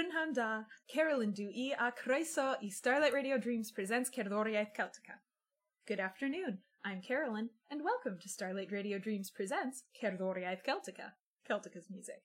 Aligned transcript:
Prynhan 0.00 0.34
da, 0.34 0.62
Carolyn 0.88 1.34
i 1.38 1.74
a 1.78 1.92
croeso 1.92 2.56
i 2.62 2.70
Starlight 2.70 3.12
Radio 3.12 3.36
Dreams 3.36 3.70
presents 3.70 4.08
Cerddoriaeth 4.08 4.72
Celtica. 4.74 5.18
Good 5.86 6.00
afternoon, 6.00 6.60
I'm 6.82 7.02
Carolyn, 7.02 7.50
and 7.70 7.84
welcome 7.84 8.18
to 8.22 8.28
Starlight 8.30 8.72
Radio 8.72 8.98
Dreams 8.98 9.30
presents 9.30 9.82
Cerddoriaeth 10.02 10.64
Celtica, 10.64 11.12
Celtica's 11.46 11.90
music. 11.90 12.22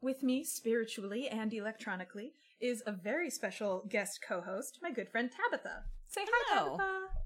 With 0.00 0.24
me, 0.24 0.42
spiritually 0.42 1.28
and 1.28 1.54
electronically, 1.54 2.32
is 2.60 2.82
a 2.84 2.92
very 2.92 3.30
special 3.30 3.84
guest 3.88 4.18
co-host, 4.26 4.80
my 4.82 4.90
good 4.90 5.10
friend 5.10 5.30
Tabitha. 5.30 5.84
Say 6.08 6.22
hi, 6.24 6.58
Hello. 6.58 6.76
Tabitha! 6.76 7.06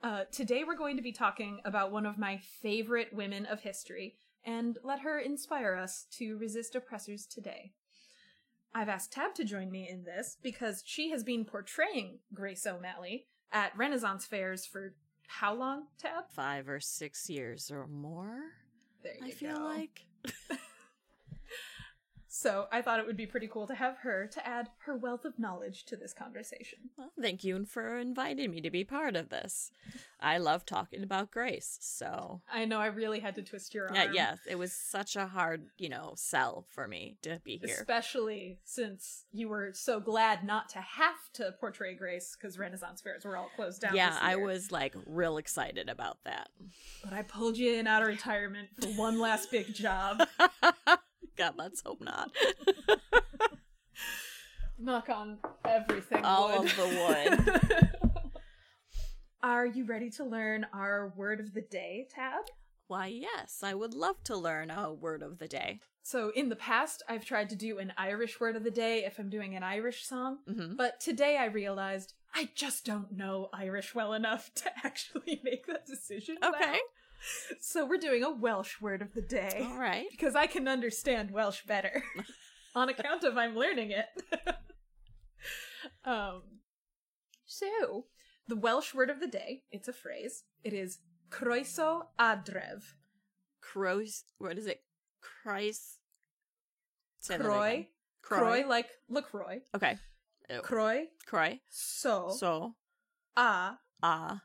Uh, 0.00 0.22
today 0.30 0.62
we're 0.64 0.76
going 0.76 0.96
to 0.96 1.02
be 1.02 1.10
talking 1.10 1.58
about 1.64 1.90
one 1.90 2.06
of 2.06 2.16
my 2.16 2.38
favorite 2.62 3.12
women 3.12 3.44
of 3.46 3.60
history 3.60 4.14
and 4.44 4.78
let 4.82 5.00
her 5.00 5.18
inspire 5.18 5.74
us 5.74 6.06
to 6.12 6.36
resist 6.38 6.74
oppressors 6.74 7.26
today. 7.26 7.72
I've 8.74 8.88
asked 8.88 9.12
Tab 9.12 9.34
to 9.36 9.44
join 9.44 9.70
me 9.70 9.88
in 9.88 10.04
this 10.04 10.36
because 10.42 10.82
she 10.86 11.10
has 11.10 11.24
been 11.24 11.44
portraying 11.44 12.18
Grace 12.34 12.66
O'Malley 12.66 13.26
at 13.50 13.76
Renaissance 13.76 14.26
fairs 14.26 14.66
for 14.66 14.94
how 15.26 15.54
long, 15.54 15.86
Tab? 15.98 16.24
Five 16.34 16.68
or 16.68 16.80
six 16.80 17.28
years 17.28 17.70
or 17.70 17.86
more, 17.86 18.40
There 19.02 19.14
you 19.20 19.26
I 19.26 19.30
feel 19.30 19.56
go. 19.56 19.64
like. 19.64 20.06
So 22.40 22.68
I 22.70 22.82
thought 22.82 23.00
it 23.00 23.06
would 23.06 23.16
be 23.16 23.26
pretty 23.26 23.48
cool 23.48 23.66
to 23.66 23.74
have 23.74 23.96
her 24.02 24.28
to 24.28 24.46
add 24.46 24.68
her 24.86 24.96
wealth 24.96 25.24
of 25.24 25.40
knowledge 25.40 25.84
to 25.86 25.96
this 25.96 26.12
conversation. 26.12 26.78
Well, 26.96 27.10
thank 27.20 27.42
you 27.42 27.64
for 27.64 27.98
inviting 27.98 28.52
me 28.52 28.60
to 28.60 28.70
be 28.70 28.84
part 28.84 29.16
of 29.16 29.28
this. 29.28 29.72
I 30.20 30.38
love 30.38 30.64
talking 30.64 31.02
about 31.02 31.32
Grace, 31.32 31.78
so. 31.80 32.40
I 32.52 32.64
know 32.64 32.78
I 32.78 32.86
really 32.86 33.18
had 33.18 33.34
to 33.34 33.42
twist 33.42 33.74
your 33.74 33.88
arm. 33.88 33.96
Yeah, 33.96 34.12
yes, 34.12 34.38
it 34.48 34.56
was 34.56 34.72
such 34.72 35.16
a 35.16 35.26
hard, 35.26 35.66
you 35.78 35.88
know, 35.88 36.12
sell 36.14 36.64
for 36.70 36.86
me 36.86 37.16
to 37.22 37.40
be 37.44 37.60
here. 37.64 37.74
Especially 37.74 38.60
since 38.62 39.24
you 39.32 39.48
were 39.48 39.72
so 39.74 39.98
glad 39.98 40.44
not 40.44 40.68
to 40.70 40.78
have 40.78 41.32
to 41.34 41.54
portray 41.58 41.96
Grace 41.96 42.36
because 42.40 42.56
Renaissance 42.56 43.00
fairs 43.00 43.24
were 43.24 43.36
all 43.36 43.50
closed 43.56 43.80
down. 43.80 43.96
yeah, 43.96 44.16
I 44.22 44.36
was 44.36 44.70
like 44.70 44.94
real 45.06 45.38
excited 45.38 45.88
about 45.88 46.18
that. 46.22 46.50
But 47.02 47.14
I 47.14 47.22
pulled 47.22 47.58
you 47.58 47.74
in 47.74 47.88
out 47.88 48.02
of 48.02 48.08
retirement 48.08 48.68
for 48.80 48.86
one 48.90 49.18
last 49.18 49.50
big 49.50 49.74
job. 49.74 50.22
God, 51.38 51.54
let's 51.56 51.80
hope 51.82 52.00
not. 52.00 52.30
Knock 54.78 55.08
on 55.08 55.38
everything. 55.64 56.24
All 56.24 56.58
wood. 56.60 56.70
of 56.70 56.76
the 56.76 57.90
wood. 58.06 58.12
Are 59.42 59.66
you 59.66 59.84
ready 59.84 60.10
to 60.10 60.24
learn 60.24 60.66
our 60.72 61.12
word 61.16 61.38
of 61.38 61.54
the 61.54 61.60
day 61.60 62.08
tab? 62.12 62.42
Why, 62.88 63.06
yes, 63.06 63.60
I 63.62 63.74
would 63.74 63.94
love 63.94 64.16
to 64.24 64.36
learn 64.36 64.70
a 64.70 64.92
word 64.92 65.22
of 65.22 65.38
the 65.38 65.46
day. 65.46 65.80
So, 66.02 66.32
in 66.34 66.48
the 66.48 66.56
past, 66.56 67.02
I've 67.08 67.24
tried 67.24 67.50
to 67.50 67.56
do 67.56 67.78
an 67.78 67.92
Irish 67.96 68.40
word 68.40 68.56
of 68.56 68.64
the 68.64 68.70
day 68.70 69.04
if 69.04 69.18
I'm 69.18 69.28
doing 69.30 69.54
an 69.54 69.62
Irish 69.62 70.06
song, 70.06 70.38
hmm 70.48 70.74
but 70.74 70.98
today 71.00 71.36
I 71.36 71.46
realized 71.46 72.14
I 72.34 72.48
just 72.54 72.84
don't 72.84 73.12
know 73.12 73.48
Irish 73.52 73.94
well 73.94 74.12
enough 74.14 74.50
to 74.56 74.70
actually 74.84 75.40
make 75.44 75.66
that 75.66 75.86
decision. 75.86 76.38
Okay. 76.42 76.78
So, 77.60 77.84
we're 77.86 77.98
doing 77.98 78.22
a 78.22 78.30
Welsh 78.30 78.80
word 78.80 79.02
of 79.02 79.12
the 79.14 79.22
day. 79.22 79.66
All 79.70 79.78
right. 79.78 80.06
because 80.10 80.34
I 80.36 80.46
can 80.46 80.68
understand 80.68 81.30
Welsh 81.30 81.62
better 81.66 82.02
on 82.74 82.88
account 82.88 83.24
of 83.24 83.36
I'm 83.36 83.56
learning 83.56 83.90
it. 83.92 84.06
um, 86.04 86.42
so 87.46 88.06
the 88.46 88.56
Welsh 88.56 88.94
word 88.94 89.10
of 89.10 89.20
the 89.20 89.26
day, 89.26 89.62
it's 89.70 89.88
a 89.88 89.92
phrase. 89.92 90.44
It 90.64 90.72
is 90.72 90.98
croeso 91.30 92.06
adref. 92.18 92.82
Crows. 93.60 94.24
What 94.38 94.58
is 94.58 94.66
it? 94.66 94.80
Christ. 95.20 95.98
Croy, 97.28 97.88
croy 98.22 98.64
like 98.66 98.86
LaCroix. 99.10 99.58
Okay. 99.74 99.96
Ew. 100.48 100.60
Croy 100.62 101.06
Croy. 101.26 101.60
so, 101.68 102.30
So. 102.30 102.74
a 103.36 103.76
Ah. 104.02 104.40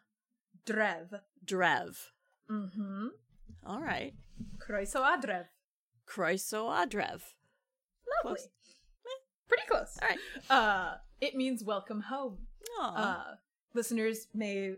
drev. 0.65 1.21
Drev. 1.45 1.95
Mm-hmm. 2.49 3.07
All 3.65 3.81
right. 3.81 4.13
Croeso 4.57 5.01
adref. 5.01 5.45
Croiso 6.07 6.69
Adrev. 6.69 7.21
Lovely. 8.23 8.37
Close. 8.37 8.47
Pretty 9.47 9.63
close. 9.69 9.97
All 10.01 10.09
right. 10.09 10.19
Uh, 10.49 10.93
it 11.21 11.35
means 11.35 11.63
welcome 11.63 12.01
home. 12.01 12.39
Uh, 12.81 13.35
listeners 13.73 14.27
may 14.33 14.73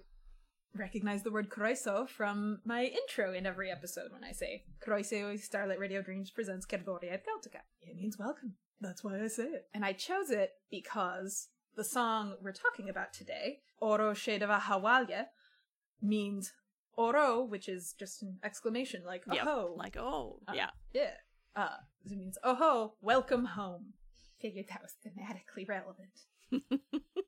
recognize 0.75 1.23
the 1.23 1.31
word 1.31 1.49
Croeso 1.49 2.07
from 2.07 2.59
my 2.65 2.83
intro 2.83 3.33
in 3.33 3.45
every 3.45 3.71
episode 3.71 4.11
when 4.11 4.23
I 4.23 4.31
say 4.31 4.63
Croeso 4.85 5.39
Starlight 5.39 5.79
Radio 5.79 6.01
Dreams 6.01 6.29
presents 6.29 6.65
Cerddoriaeth 6.65 7.21
Celtica. 7.23 7.61
It 7.81 7.95
means 7.95 8.19
welcome. 8.19 8.55
That's 8.81 9.03
why 9.03 9.21
I 9.21 9.27
say 9.27 9.45
it. 9.45 9.67
And 9.73 9.85
I 9.85 9.93
chose 9.93 10.29
it 10.29 10.51
because 10.69 11.47
the 11.75 11.83
song 11.83 12.35
we're 12.41 12.51
talking 12.51 12.89
about 12.89 13.13
today, 13.13 13.59
Óró 13.81 14.11
Sé 14.11 14.39
do 14.39 14.47
Bheatha 14.47 14.81
'Bhaile, 14.81 15.25
means 16.01 16.51
Oro, 16.97 17.43
which 17.43 17.67
is 17.69 17.93
just 17.99 18.21
an 18.23 18.37
exclamation 18.43 19.03
like 19.05 19.23
Yep. 19.31 19.45
oh 19.47 19.75
like, 19.77 19.97
oh, 19.97 20.39
Uh, 20.47 20.53
yeah. 20.55 20.69
yeah. 20.93 21.11
Uh, 21.55 21.77
it 22.05 22.17
means, 22.17 22.37
oh 22.43 22.55
ho, 22.55 22.93
welcome 23.01 23.45
home. 23.45 23.93
Figured 24.41 24.65
that 24.69 24.81
was 24.81 24.93
thematically 25.05 25.67
relevant. 25.67 26.19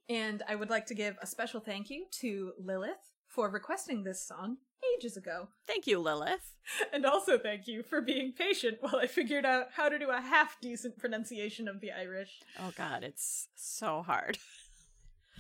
and 0.10 0.44
I 0.48 0.56
would 0.56 0.70
like 0.70 0.86
to 0.88 0.94
give 0.96 1.16
a 1.22 1.28
special 1.28 1.60
thank 1.60 1.90
you 1.90 2.06
to 2.20 2.52
Lilith 2.60 3.14
for 3.28 3.50
requesting 3.50 4.04
this 4.04 4.26
song 4.26 4.58
ages 4.96 5.18
ago. 5.18 5.50
Thank 5.66 5.88
you, 5.88 6.00
Lilith. 6.00 6.54
And 6.94 7.06
also 7.06 7.38
thank 7.38 7.66
you 7.68 7.82
for 7.82 8.02
being 8.02 8.34
patient 8.38 8.78
while 8.82 8.98
I 8.98 9.08
figured 9.08 9.46
out 9.46 9.68
how 9.78 9.88
to 9.88 9.98
do 9.98 10.10
a 10.10 10.20
half 10.20 10.58
decent 10.62 10.98
pronunciation 10.98 11.70
of 11.70 11.80
the 11.80 11.92
Irish. 11.94 12.40
Oh, 12.60 12.72
God, 12.78 13.04
it's 13.04 13.48
so 13.56 14.04
hard. 14.06 14.38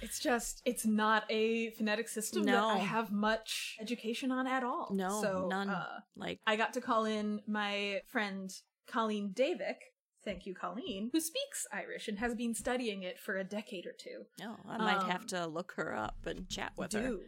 It's 0.01 0.19
just, 0.19 0.61
it's 0.65 0.85
not 0.85 1.23
a 1.29 1.71
phonetic 1.71 2.07
system 2.07 2.43
that 2.43 2.63
I 2.63 2.77
have 2.77 3.11
much 3.11 3.77
education 3.81 4.31
on 4.31 4.45
at 4.47 4.63
all. 4.63 4.89
No, 4.93 5.21
so, 5.21 5.47
none. 5.49 5.69
Uh, 5.69 5.99
Like, 6.15 6.39
I 6.45 6.55
got 6.55 6.73
to 6.73 6.81
call 6.81 7.05
in 7.05 7.41
my 7.47 8.01
friend 8.07 8.51
Colleen 8.87 9.31
Davick, 9.33 9.77
thank 10.23 10.45
you, 10.45 10.53
Colleen, 10.53 11.09
who 11.13 11.19
speaks 11.19 11.65
Irish 11.73 12.07
and 12.07 12.19
has 12.19 12.35
been 12.35 12.53
studying 12.53 13.03
it 13.03 13.19
for 13.19 13.37
a 13.37 13.43
decade 13.43 13.85
or 13.85 13.93
two. 13.97 14.23
no, 14.39 14.55
I 14.67 14.77
might 14.77 15.03
have 15.11 15.21
Um, 15.21 15.27
to 15.27 15.47
look 15.47 15.73
her 15.77 15.95
up 15.95 16.25
and 16.25 16.47
chat 16.49 16.73
with 16.77 16.93
her. 16.93 17.01
Do. 17.01 17.21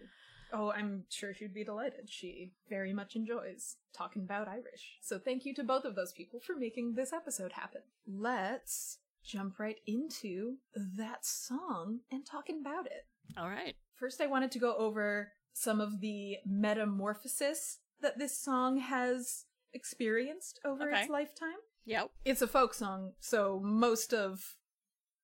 Oh, 0.51 0.71
I'm 0.71 1.05
sure 1.09 1.33
she'd 1.33 1.53
be 1.53 1.63
delighted. 1.63 2.09
She 2.09 2.53
very 2.69 2.91
much 2.91 3.15
enjoys 3.15 3.75
talking 3.93 4.23
about 4.23 4.47
Irish. 4.47 4.97
So 5.01 5.19
thank 5.19 5.45
you 5.45 5.53
to 5.53 5.63
both 5.63 5.85
of 5.85 5.95
those 5.95 6.11
people 6.11 6.39
for 6.39 6.55
making 6.55 6.93
this 6.95 7.13
episode 7.13 7.51
happen. 7.53 7.81
Let's 8.07 8.97
jump 9.23 9.59
right 9.59 9.77
into 9.85 10.57
that 10.75 11.25
song 11.25 11.99
and 12.11 12.25
talking 12.25 12.59
about 12.61 12.85
it. 12.85 13.05
All 13.37 13.49
right. 13.49 13.75
First, 13.95 14.21
I 14.21 14.27
wanted 14.27 14.51
to 14.51 14.59
go 14.59 14.75
over 14.77 15.31
some 15.53 15.81
of 15.81 15.99
the 16.01 16.37
metamorphosis 16.45 17.79
that 18.01 18.17
this 18.17 18.39
song 18.39 18.79
has 18.79 19.45
experienced 19.73 20.59
over 20.65 20.89
Okay. 20.89 21.01
its 21.01 21.09
lifetime. 21.09 21.57
Yep. 21.85 22.11
It's 22.25 22.41
a 22.41 22.47
folk 22.47 22.73
song, 22.73 23.13
so 23.19 23.59
most 23.63 24.13
of 24.13 24.55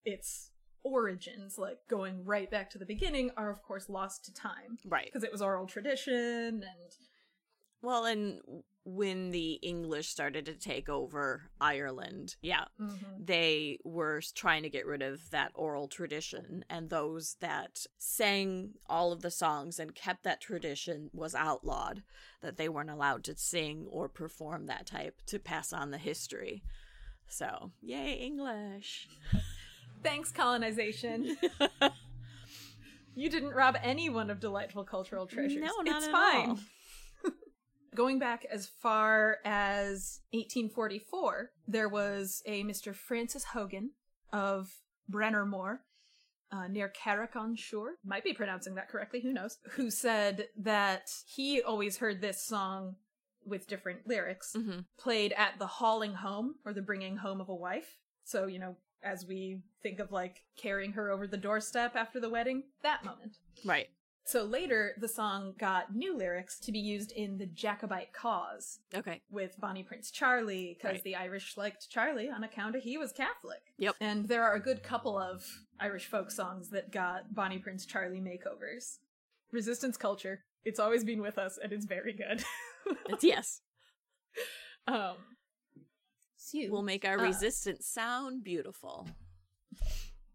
its 0.04 0.52
origins, 0.84 1.58
like 1.58 1.78
going 1.90 2.24
right 2.26 2.50
back 2.52 2.70
to 2.72 2.78
the 2.78 2.86
beginning, 2.86 3.32
are 3.38 3.50
of 3.50 3.62
course 3.64 3.90
lost 3.90 4.26
to 4.26 4.34
time 4.34 4.78
Right. 4.86 5.06
because 5.06 5.24
it 5.24 5.32
was 5.32 5.42
oral 5.42 5.68
tradition 5.68 6.64
and 6.64 6.64
Well, 7.82 8.06
and 8.06 8.40
when 8.84 9.32
the 9.32 9.54
English 9.54 10.10
started 10.10 10.46
to 10.46 10.54
take 10.54 10.90
over 10.90 11.50
Ireland, 11.60 12.36
yeah, 12.42 12.66
mm-hmm. 12.80 13.24
they 13.24 13.80
were 13.84 14.22
trying 14.36 14.64
to 14.64 14.70
get 14.70 14.86
rid 14.86 15.02
of 15.02 15.30
that 15.32 15.52
oral 15.56 15.88
tradition 15.88 16.66
and 16.70 16.90
those 16.90 17.36
that 17.42 17.86
sang 17.98 18.74
all 18.88 19.12
of 19.12 19.22
the 19.22 19.32
songs 19.32 19.80
and 19.80 19.96
kept 19.96 20.24
that 20.24 20.42
tradition 20.42 21.10
was 21.14 21.34
outlawed 21.34 22.04
that 22.42 22.58
they 22.58 22.70
weren't 22.70 22.92
allowed 22.92 23.24
to 23.24 23.36
sing 23.36 23.88
or 23.90 24.08
perform 24.08 24.68
that 24.68 24.86
type 24.86 25.22
to 25.26 25.40
pass 25.40 25.74
on 25.74 25.90
the 25.90 25.98
history 25.98 26.62
so 27.28 27.72
yay 27.82 28.14
english 28.14 29.08
thanks 30.06 30.32
colonization. 30.32 31.36
you 33.16 33.30
didn't 33.30 33.54
rob 33.54 33.76
anyone 33.82 34.30
of 34.30 34.40
delightful 34.40 34.84
cultural 34.84 35.26
treasures. 35.26 35.62
no 35.62 35.82
not 35.82 35.98
it's 35.98 36.06
at 36.06 36.12
fine. 36.12 36.50
all. 36.52 36.60
Going 37.96 38.20
back 38.20 38.46
as 38.52 38.68
far 38.68 39.38
as 39.46 40.20
1844, 40.32 41.52
there 41.68 41.88
was 41.90 42.44
a 42.46 42.64
Mr. 42.64 42.94
Francis 42.94 43.44
Hogan 43.46 43.92
of 44.34 44.70
Brennermore, 45.12 45.80
uh, 46.52 46.68
near 46.68 46.90
Carrick 46.90 47.36
on 47.36 47.56
Suir, 47.56 47.94
might 48.04 48.24
be 48.24 48.34
pronouncing 48.34 48.76
that 48.76 48.90
correctly, 48.90 49.22
who 49.22 49.32
knows, 49.34 49.58
who 49.72 49.90
said 49.90 50.48
that 50.58 51.10
he 51.26 51.62
always 51.62 51.98
heard 51.98 52.22
this 52.22 52.42
song 52.44 52.96
with 53.46 53.68
different 53.68 54.08
lyrics 54.08 54.54
Mhm. 54.58 54.86
played 54.98 55.32
at 55.34 55.58
the 55.60 55.68
hauling 55.68 56.16
home 56.16 56.56
or 56.66 56.74
the 56.74 56.82
bringing 56.82 57.18
home 57.18 57.40
of 57.40 57.48
a 57.50 57.56
wife. 57.56 58.00
So, 58.24 58.48
you 58.48 58.60
know, 58.60 58.76
as 59.04 59.26
we 59.26 59.62
think 59.84 60.00
of 60.00 60.12
like 60.12 60.44
carrying 60.58 60.94
her 60.94 61.12
over 61.12 61.28
the 61.28 61.38
doorstep 61.38 61.96
after 61.96 62.20
the 62.20 62.30
wedding, 62.30 62.64
that 62.82 63.04
moment. 63.06 63.38
right 63.64 63.90
So 64.28 64.44
later, 64.44 64.96
the 65.00 65.08
song 65.08 65.54
got 65.60 65.96
new 65.96 66.18
lyrics 66.18 66.60
to 66.62 66.72
be 66.72 66.80
used 66.80 67.12
in 67.12 67.38
the 67.38 67.46
Jacobite 67.46 68.12
cause. 68.12 68.80
Okay. 68.94 69.22
With 69.30 69.56
Bonnie 69.60 69.84
Prince 69.84 70.10
Charlie, 70.10 70.76
because 70.78 70.96
Right. 70.96 71.04
the 71.04 71.16
Irish 71.16 71.56
liked 71.58 71.90
Charlie 71.92 72.28
on 72.30 72.44
account 72.44 72.76
of 72.76 72.82
he 72.82 72.98
was 72.98 73.12
Catholic. 73.12 73.62
Yep. 73.78 73.96
And 74.02 74.28
there 74.28 74.44
are 74.44 74.56
a 74.56 74.60
good 74.60 74.82
couple 74.82 75.16
of 75.18 75.46
Irish 75.80 76.08
folk 76.08 76.32
songs 76.32 76.70
that 76.72 76.92
got 76.92 77.36
Bonnie 77.36 77.60
Prince 77.60 77.86
Charlie 77.86 78.20
makeovers. 78.20 78.98
Resistance 79.52 79.96
culture. 79.96 80.44
It's 80.64 80.80
always 80.80 81.04
been 81.04 81.22
with 81.22 81.38
us, 81.38 81.60
and 81.62 81.72
it's 81.72 81.86
very 81.86 82.14
good. 82.14 82.44
It's 83.10 83.24
yes. 83.24 83.62
um, 84.88 85.16
so 86.38 86.60
We'll 86.70 86.84
make 86.84 87.04
our 87.06 87.20
Uh. 87.20 87.24
resistance 87.24 87.88
sound 87.88 88.44
beautiful. 88.44 89.08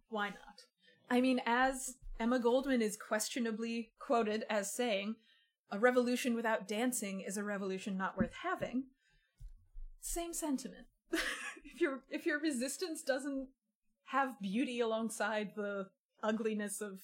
why 0.08 0.28
not? 0.30 0.64
I 1.08 1.20
mean, 1.20 1.40
as 1.46 1.94
Emma 2.20 2.38
Goldman 2.38 2.82
is 2.82 2.98
questionably 2.98 3.92
quoted 3.98 4.44
as 4.50 4.70
saying, 4.70 5.16
a 5.70 5.78
revolution 5.78 6.34
without 6.34 6.68
dancing 6.68 7.22
is 7.22 7.38
a 7.38 7.42
revolution 7.42 7.96
not 7.96 8.18
worth 8.18 8.34
having. 8.42 8.84
Same 10.02 10.34
sentiment. 10.34 10.86
if 11.12 11.80
your 11.80 12.00
if 12.10 12.26
your 12.26 12.38
resistance 12.38 13.02
doesn't 13.02 13.48
have 14.08 14.40
beauty 14.42 14.80
alongside 14.80 15.52
the 15.56 15.86
ugliness 16.22 16.82
of 16.82 16.98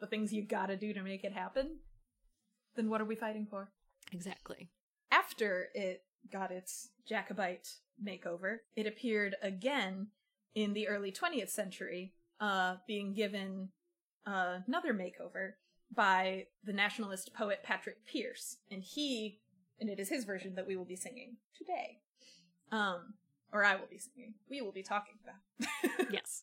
the 0.00 0.06
things 0.06 0.32
you 0.32 0.44
gotta 0.44 0.76
do 0.76 0.92
to 0.92 1.02
make 1.02 1.22
it 1.22 1.32
happen, 1.32 1.78
then 2.74 2.90
what 2.90 3.00
are 3.00 3.06
we 3.06 3.14
fighting 3.14 3.46
for? 3.48 3.70
Exactly. 4.12 4.70
after 5.12 5.68
it 5.74 6.02
got 6.32 6.50
its 6.50 6.88
Jacobite 7.08 7.68
makeover, 8.04 8.56
it 8.74 8.86
appeared 8.86 9.36
again 9.42 10.08
in 10.56 10.72
the 10.72 10.88
early 10.88 11.12
20th 11.12 11.50
century, 11.50 12.14
uh, 12.40 12.76
being 12.88 13.14
given 13.14 13.68
uh, 14.26 14.58
another 14.66 14.92
makeover 14.94 15.52
by 15.94 16.46
the 16.64 16.72
nationalist 16.72 17.34
poet 17.34 17.60
Patrick 17.62 17.96
Pearse. 18.06 18.56
And 18.70 18.82
he, 18.82 19.40
and 19.80 19.88
it 19.90 19.98
is 19.98 20.08
his 20.08 20.24
version 20.24 20.54
that 20.54 20.66
we 20.66 20.76
will 20.76 20.84
be 20.84 20.96
singing 20.96 21.36
today. 21.56 21.98
Um, 22.72 23.14
or 23.52 23.64
I 23.64 23.74
will 23.74 23.88
be 23.90 23.98
singing. 23.98 24.34
We 24.48 24.60
will 24.62 24.72
be 24.72 24.82
talking 24.82 25.14
about. 25.24 25.70
Yes. 26.12 26.42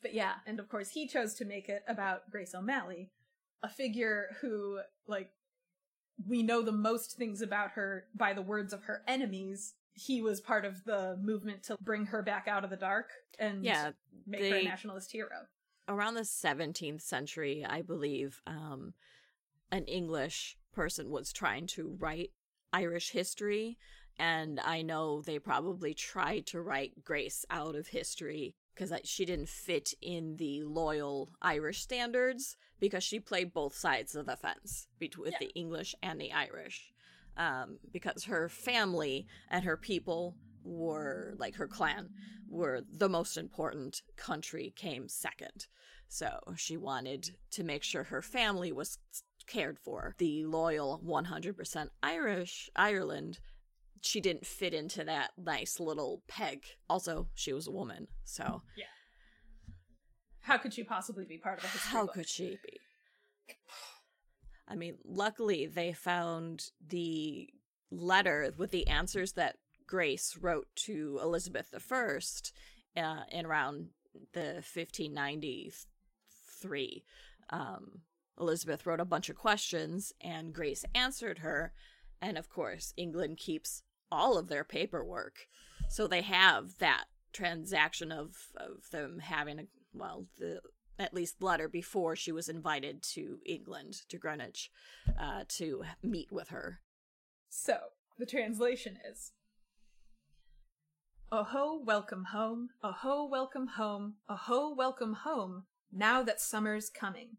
But 0.00 0.14
yeah, 0.14 0.34
and 0.46 0.60
of 0.60 0.68
course 0.68 0.90
he 0.90 1.06
chose 1.08 1.34
to 1.34 1.44
make 1.44 1.68
it 1.68 1.82
about 1.88 2.30
Grace 2.30 2.54
O'Malley, 2.54 3.10
a 3.62 3.68
figure 3.68 4.36
who, 4.40 4.78
like, 5.06 5.30
we 6.26 6.42
know 6.42 6.62
the 6.62 6.72
most 6.72 7.16
things 7.16 7.42
about 7.42 7.72
her 7.72 8.04
by 8.14 8.32
the 8.32 8.42
words 8.42 8.72
of 8.72 8.84
her 8.84 9.02
enemies. 9.08 9.74
He 9.94 10.22
was 10.22 10.40
part 10.40 10.64
of 10.64 10.84
the 10.84 11.18
movement 11.20 11.64
to 11.64 11.76
bring 11.80 12.06
her 12.06 12.22
back 12.22 12.46
out 12.48 12.64
of 12.64 12.70
the 12.70 12.76
dark 12.76 13.10
and 13.38 13.64
Yeah. 13.64 13.90
make 14.26 14.40
her 14.50 14.56
a 14.58 14.64
nationalist 14.64 15.10
hero. 15.12 15.46
Around 15.88 16.14
the 16.14 16.20
17th 16.20 17.00
century, 17.00 17.64
I 17.66 17.80
believe, 17.82 18.42
um, 18.46 18.92
an 19.72 19.84
English 19.84 20.58
person 20.72 21.10
was 21.10 21.32
trying 21.32 21.66
to 21.68 21.96
write 21.98 22.30
Irish 22.72 23.10
history. 23.10 23.78
And 24.18 24.60
I 24.60 24.82
know 24.82 25.22
they 25.22 25.38
probably 25.38 25.94
tried 25.94 26.46
to 26.48 26.60
write 26.60 27.04
Grace 27.04 27.46
out 27.50 27.74
of 27.74 27.88
history 27.88 28.54
because 28.74 28.92
she 29.04 29.24
didn't 29.24 29.48
fit 29.48 29.94
in 30.02 30.36
the 30.36 30.62
loyal 30.62 31.30
Irish 31.40 31.80
standards 31.80 32.56
because 32.80 33.02
she 33.02 33.18
played 33.18 33.52
both 33.52 33.74
sides 33.74 34.14
of 34.14 34.26
the 34.26 34.36
fence 34.36 34.88
between 34.98 35.24
with 35.24 35.32
Yeah. 35.32 35.46
the 35.48 35.54
English 35.54 35.94
and 36.02 36.20
the 36.20 36.32
Irish. 36.32 36.92
Um, 37.36 37.78
because 37.92 38.24
her 38.24 38.48
family 38.48 39.26
and 39.48 39.64
her 39.64 39.76
people 39.76 40.36
were 40.64 41.34
like 41.38 41.56
her 41.56 41.68
clan 41.68 42.10
were 42.48 42.82
the 42.90 43.08
most 43.08 43.36
important 43.36 44.02
country 44.16 44.72
came 44.76 45.08
second. 45.08 45.66
So 46.08 46.38
she 46.56 46.76
wanted 46.76 47.36
to 47.52 47.64
make 47.64 47.82
sure 47.82 48.04
her 48.04 48.22
family 48.22 48.72
was 48.72 48.98
cared 49.46 49.78
for. 49.78 50.14
The 50.18 50.44
loyal 50.44 51.00
100% 51.06 51.88
irish 52.02 52.70
ireland 52.76 53.38
she 54.00 54.20
didn't 54.20 54.46
fit 54.46 54.74
into 54.74 55.02
that 55.04 55.32
nice 55.36 55.80
little 55.80 56.22
peg. 56.28 56.64
Also 56.88 57.28
she 57.34 57.52
was 57.52 57.66
a 57.66 57.72
woman 57.72 58.06
so. 58.24 58.62
Yeah. 58.76 58.84
How 60.40 60.56
could 60.56 60.72
she 60.72 60.84
possibly 60.84 61.24
be 61.24 61.36
part 61.36 61.58
of 61.58 61.64
a 61.64 61.68
history 61.68 61.90
how 61.90 62.06
book? 62.06 62.14
could 62.14 62.28
she 62.28 62.58
be? 62.64 62.78
I 64.66 64.76
mean 64.76 64.98
luckily 65.04 65.66
they 65.66 65.92
found 65.92 66.70
the 66.86 67.48
letter 67.90 68.52
with 68.56 68.70
the 68.70 68.86
answers 68.86 69.32
that 69.32 69.56
grace 69.88 70.38
wrote 70.40 70.68
to 70.76 71.18
elizabeth 71.20 71.74
i 71.74 72.20
uh, 72.96 73.24
in 73.32 73.44
around 73.46 73.88
the 74.32 74.62
1593 74.74 77.04
um, 77.50 78.02
elizabeth 78.40 78.86
wrote 78.86 79.00
a 79.00 79.04
bunch 79.04 79.28
of 79.28 79.36
questions 79.36 80.12
and 80.20 80.52
grace 80.52 80.84
answered 80.94 81.38
her. 81.38 81.72
And 82.20 82.38
of 82.38 82.48
course 82.48 82.92
england 82.96 83.38
keeps 83.38 83.82
all 84.10 84.38
of 84.38 84.48
their 84.48 84.64
paperwork. 84.64 85.46
So 85.88 86.06
they 86.06 86.22
have 86.22 86.78
that 86.78 87.04
transaction 87.32 88.10
of 88.10 88.34
of 88.56 88.90
them 88.90 89.20
having 89.20 89.60
a 89.60 89.64
well 89.92 90.26
the 90.38 90.60
at 90.98 91.14
least 91.14 91.42
letter 91.42 91.68
before 91.68 92.16
she 92.16 92.32
was 92.32 92.48
invited 92.48 93.02
to 93.02 93.38
england 93.46 94.02
to 94.08 94.18
greenwich 94.18 94.70
uh, 95.18 95.44
to 95.48 95.84
meet 96.02 96.32
with 96.32 96.48
her. 96.48 96.80
So, 97.48 97.78
the 98.18 98.26
translation 98.26 98.98
is 99.10 99.32
Oh 101.30 101.44
ho, 101.44 101.78
welcome 101.84 102.24
home. 102.32 102.70
Oh 102.82 102.92
ho, 102.92 103.28
welcome 103.30 103.66
home. 103.76 104.14
Oh 104.30 104.36
ho, 104.36 104.74
welcome 104.74 105.12
home. 105.12 105.64
Now 105.92 106.22
that 106.22 106.40
summer's 106.40 106.88
coming. 106.88 107.36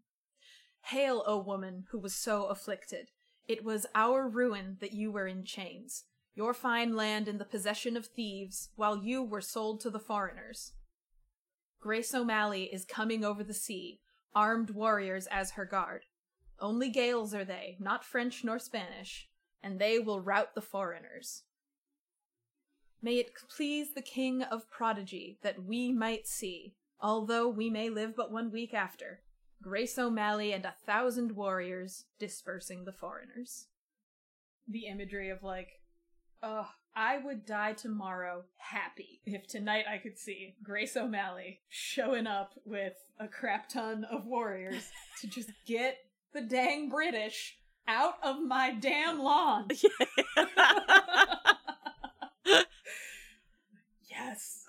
Hail, 0.81 1.23
O 1.25 1.39
woman 1.39 1.85
who 1.89 1.97
was 1.97 2.13
so 2.13 2.45
afflicted. 2.45 3.07
It 3.47 3.63
was 3.63 3.87
our 3.95 4.29
ruin 4.29 4.77
that 4.79 4.93
you 4.93 5.11
were 5.11 5.25
in 5.25 5.43
chains, 5.43 6.03
your 6.35 6.53
fine 6.53 6.95
land 6.95 7.27
in 7.27 7.39
the 7.39 7.45
possession 7.45 7.97
of 7.97 8.05
thieves, 8.05 8.69
while 8.75 8.95
you 8.95 9.23
were 9.23 9.41
sold 9.41 9.79
to 9.81 9.89
the 9.89 9.97
foreigners. 9.97 10.73
Grace 11.81 12.13
O'Malley 12.13 12.65
is 12.65 12.85
coming 12.85 13.25
over 13.25 13.43
the 13.43 13.55
sea, 13.55 14.01
armed 14.35 14.69
warriors 14.69 15.25
as 15.31 15.51
her 15.51 15.65
guard. 15.65 16.03
Only 16.59 16.91
Gaels 16.91 17.33
are 17.33 17.45
they, 17.45 17.75
not 17.79 18.05
French 18.05 18.43
nor 18.43 18.59
Spanish, 18.59 19.29
and 19.63 19.79
they 19.79 19.97
will 19.97 20.21
rout 20.21 20.53
the 20.53 20.61
foreigners. 20.61 21.41
May 23.01 23.15
it 23.15 23.31
please 23.49 23.93
the 23.93 24.01
King 24.01 24.43
of 24.43 24.69
Prodigy 24.69 25.39
that 25.41 25.63
we 25.63 25.93
might 25.93 26.27
see, 26.27 26.75
although 26.99 27.47
we 27.47 27.69
may 27.69 27.89
live 27.89 28.13
but 28.13 28.29
one 28.29 28.51
week 28.51 28.73
after, 28.73 29.21
Grace 29.61 29.97
O'Malley 29.97 30.51
and 30.51 30.65
a 30.65 30.75
thousand 30.85 31.31
warriors 31.31 32.03
dispersing 32.19 32.83
the 32.83 32.91
foreigners. 32.91 33.67
The 34.67 34.87
imagery 34.87 35.29
of 35.29 35.43
like, 35.43 35.79
oh, 36.43 36.67
I 36.93 37.19
would 37.19 37.45
die 37.45 37.71
tomorrow 37.73 38.43
happy 38.57 39.21
if 39.25 39.47
tonight 39.47 39.85
I 39.89 39.97
could 39.97 40.17
see 40.17 40.55
Grace 40.61 40.97
O'Malley 40.97 41.61
showing 41.69 42.27
up 42.27 42.51
with 42.65 42.95
a 43.17 43.29
crap 43.29 43.69
ton 43.69 44.05
of 44.11 44.25
warriors 44.25 44.89
to 45.21 45.27
just 45.27 45.51
get 45.65 45.99
the 46.33 46.41
dang 46.41 46.89
British 46.89 47.57
out 47.87 48.15
of 48.21 48.41
my 48.41 48.71
damn 48.71 49.19
lawn. 49.19 49.69
yes. 54.09 54.65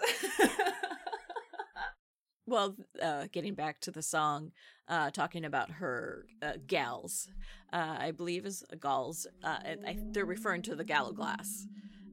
Well, 2.50 2.74
uh, 3.00 3.28
getting 3.30 3.54
back 3.54 3.78
to 3.82 3.92
the 3.92 4.02
song, 4.02 4.50
uh, 4.88 5.12
talking 5.12 5.44
about 5.44 5.70
her 5.70 6.26
uh, 6.42 6.54
gals, 6.66 7.28
uh, 7.72 7.96
I 8.00 8.10
believe 8.10 8.44
is 8.44 8.64
gals. 8.82 9.28
Uh, 9.44 9.58
I, 9.86 9.96
they're 10.10 10.24
referring 10.24 10.62
to 10.62 10.74
the 10.74 10.82
gallowglass, 10.82 11.68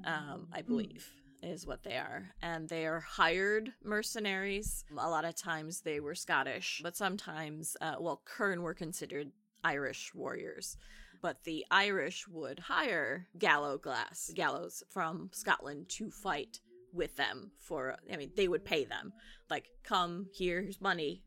um, 0.06 0.48
I 0.54 0.62
believe 0.62 1.12
is 1.42 1.66
what 1.66 1.82
they 1.82 1.98
are, 1.98 2.30
and 2.44 2.70
they 2.70 2.86
are 2.86 3.00
hired 3.00 3.74
mercenaries. 3.84 4.86
A 4.96 5.10
lot 5.10 5.26
of 5.26 5.36
times 5.36 5.82
they 5.82 6.00
were 6.00 6.14
Scottish, 6.14 6.82
but 6.84 6.96
sometimes, 6.96 7.76
uh, 7.82 7.96
well, 8.00 8.22
Kern 8.24 8.62
were 8.62 8.76
considered 8.76 9.32
Irish 9.64 10.14
warriors. 10.14 10.78
But 11.20 11.46
the 11.46 11.66
Irish 11.72 12.28
would 12.28 12.60
hire 12.60 13.26
gallowglass 13.40 14.30
gallows 14.36 14.84
from 14.92 15.32
Scotland 15.34 15.90
to 15.98 16.12
fight 16.12 16.60
with 16.94 17.16
them 17.16 17.52
for 17.60 17.96
i 18.12 18.18
mean 18.18 18.32
they 18.36 18.48
would 18.48 18.66
pay 18.66 18.84
them 18.86 19.12
like 19.50 19.66
come 19.84 20.28
here 20.34 20.62
here's 20.62 20.82
money 20.82 21.24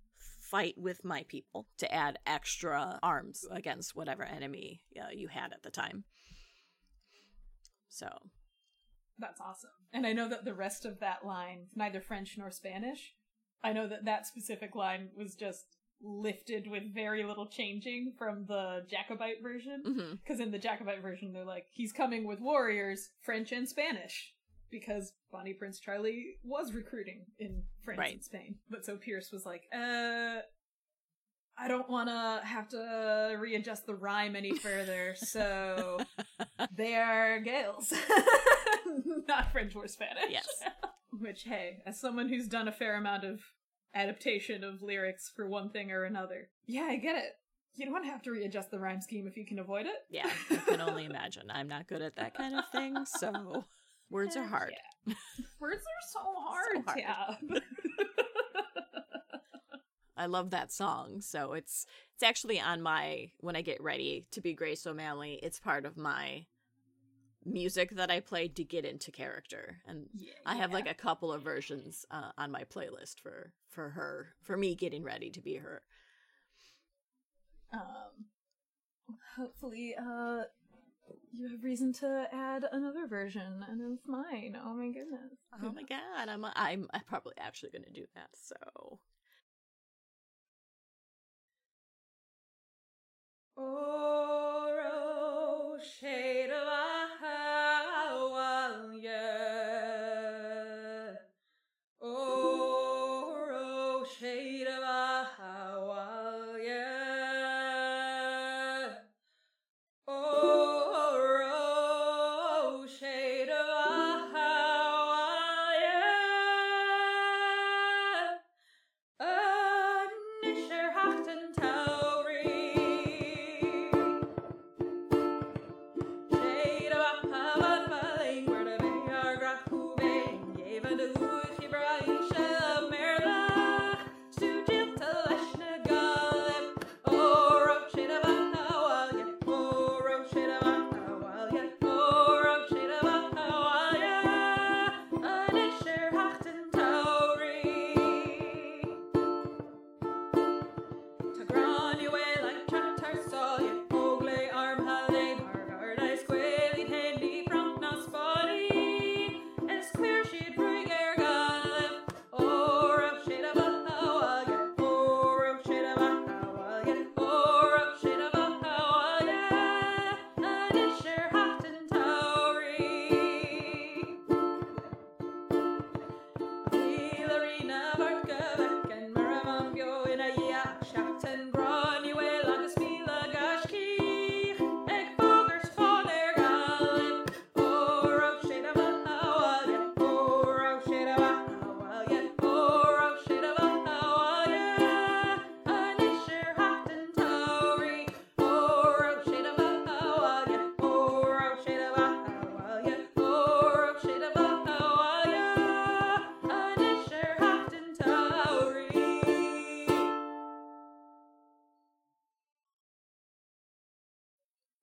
fight 0.51 0.75
with 0.77 1.05
my 1.05 1.25
people 1.29 1.67
to 1.79 1.93
add 1.95 2.19
extra 2.27 2.99
arms 3.03 3.47
against 3.53 3.95
whatever 3.95 4.25
enemy 4.25 4.81
uh, 5.01 5.07
you 5.13 5.29
had 5.29 5.53
at 5.53 5.63
the 5.63 5.71
time 5.71 6.05
so 7.89 8.09
That's 9.19 9.41
awesome. 9.41 9.71
And 9.93 10.07
I 10.07 10.15
know 10.15 10.29
that 10.29 10.45
the 10.45 10.55
rest 10.55 10.87
of 10.87 11.01
that 11.01 11.27
line, 11.27 11.67
neither 11.77 12.01
French 12.01 12.37
nor 12.39 12.51
Spanish, 12.51 13.15
I 13.63 13.73
know 13.75 13.87
that 13.89 14.07
that 14.07 14.27
specific 14.27 14.75
line 14.75 15.11
was 15.15 15.35
just 15.35 15.77
lifted 16.03 16.67
with 16.71 16.95
very 16.95 17.23
little 17.25 17.47
changing 17.47 18.15
from 18.17 18.47
the 18.47 18.87
Jacobite 18.89 19.43
version. 19.43 19.83
Because 20.25 20.41
in 20.41 20.51
the 20.51 20.59
Jacobite 20.59 21.03
version, 21.03 21.33
they're 21.35 21.45
like, 21.45 21.67
he's 21.71 21.93
coming 21.93 22.27
with 22.27 22.41
warriors, 22.41 23.11
French 23.23 23.53
and 23.53 23.69
Spanish. 23.69 24.33
Because 24.71 25.13
Bonnie 25.33 25.55
Prince 25.55 25.81
Charlie 25.81 26.37
was 26.45 26.73
recruiting 26.73 27.27
in 27.39 27.63
France 27.85 27.99
Right. 27.99 28.13
and 28.15 28.25
Spain. 28.25 28.55
But 28.71 28.85
so 28.85 28.97
Pearse 28.97 29.31
was 29.33 29.45
like, 29.45 29.65
uh, 29.75 30.39
I 31.59 31.69
don't 31.69 31.91
want 31.91 32.09
to 32.09 32.41
have 32.47 32.69
to 32.71 33.37
readjust 33.39 33.87
the 33.87 33.95
rhyme 33.95 34.35
any 34.37 34.55
further, 34.57 35.15
so 35.17 35.99
they 36.77 36.95
are 36.95 37.41
Gaels, 37.41 37.93
not 39.29 39.53
French 39.53 39.75
or 39.77 39.87
Spanish. 39.89 40.25
Yes. 40.31 40.47
Which, 41.21 41.43
hey, 41.43 41.83
as 41.87 42.01
someone 42.01 42.29
who's 42.29 42.47
done 42.49 42.69
a 42.69 42.73
fair 42.73 42.95
amount 42.97 43.25
of 43.25 43.41
adaptation 43.95 44.63
of 44.65 44.81
lyrics 44.83 45.31
for 45.35 45.49
one 45.49 45.71
thing 45.71 45.91
or 45.91 46.05
another, 46.05 46.49
yeah, 46.67 46.87
I 46.89 46.97
get 46.97 47.17
it. 47.17 47.33
You 47.75 47.85
don't 47.85 47.93
want 47.93 48.05
to 48.05 48.11
have 48.11 48.23
to 48.23 48.31
readjust 48.31 48.71
the 48.71 48.79
rhyme 48.79 49.01
scheme 49.01 49.27
if 49.27 49.37
you 49.37 49.45
can 49.47 49.59
avoid 49.59 49.87
it. 49.87 49.97
Yeah, 50.09 50.31
I 50.51 50.57
can 50.57 50.81
only 50.81 51.05
imagine. 51.05 51.51
I'm 51.51 51.69
not 51.69 51.89
good 51.89 52.01
at 52.03 52.17
that 52.17 52.35
kind 52.35 52.55
of 52.57 52.65
thing, 52.71 52.97
so 53.07 53.65
words 54.11 54.37
are 54.37 54.47
hard. 54.47 54.75
Yeah. 55.07 55.15
Words 55.61 55.83
are 55.83 56.09
so 56.13 56.21
hard, 56.39 56.77
so 56.77 56.83
hard. 56.87 56.99
yeah. 56.99 57.59
I 60.17 60.27
love 60.27 60.51
that 60.51 60.71
song. 60.71 61.23
So 61.23 61.55
it's 61.55 61.87
it's 62.15 62.23
actually 62.23 62.61
on 62.61 62.83
my 62.83 63.31
when 63.39 63.57
I 63.57 63.63
get 63.63 63.83
ready 63.83 64.27
to 64.33 64.41
be 64.43 64.53
Grace 64.53 64.87
O'Malley, 64.87 65.41
it's 65.43 65.59
part 65.59 65.87
of 65.87 65.97
my 65.97 66.45
music 67.45 67.97
that 67.97 68.11
I 68.11 68.21
play 68.21 68.49
to 68.49 68.65
get 68.65 68.85
into 68.85 69.11
character. 69.11 69.79
And 69.87 70.09
yeah, 70.15 70.33
I 70.45 70.57
have 70.57 70.71
yeah. 70.71 70.77
like 70.77 70.91
a 70.91 70.95
couple 70.95 71.33
of 71.33 71.43
versions 71.43 72.05
uh, 72.11 72.33
on 72.37 72.51
my 72.51 72.65
playlist 72.65 73.21
for 73.23 73.55
for 73.71 73.91
her 73.91 74.35
for 74.43 74.57
me 74.59 74.75
getting 74.75 75.03
ready 75.03 75.31
to 75.31 75.41
be 75.41 75.57
her. 75.57 75.83
Um 77.73 78.27
hopefully 79.37 79.95
uh 79.99 80.43
you 81.33 81.49
have 81.49 81.63
reason 81.63 81.93
to 81.95 82.27
add 82.33 82.65
another 82.71 83.07
version 83.07 83.65
and 83.69 83.81
it's 83.93 84.07
mine. 84.07 84.57
Oh 84.65 84.75
my 84.75 84.89
goodness. 84.89 85.39
Oh 85.63 85.73
my 85.73 85.83
god. 85.83 86.29
I'm 86.29 86.45
I'm 86.57 86.89
probably 87.07 87.35
actually 87.39 87.71
going 87.71 87.85
to 87.85 87.91
do 87.91 88.07
that. 88.15 88.29
So 88.35 88.99